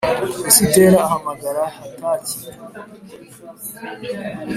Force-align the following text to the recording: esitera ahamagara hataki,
esitera 0.49 0.97
ahamagara 1.05 1.63
hataki, 1.79 2.35